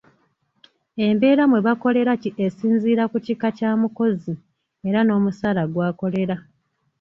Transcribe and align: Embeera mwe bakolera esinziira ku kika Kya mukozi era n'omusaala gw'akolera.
Embeera 1.05 1.43
mwe 1.49 1.59
bakolera 1.67 2.13
esinziira 2.45 3.03
ku 3.11 3.17
kika 3.25 3.49
Kya 3.57 3.71
mukozi 3.81 4.33
era 4.87 4.99
n'omusaala 5.03 5.63
gw'akolera. 5.73 6.35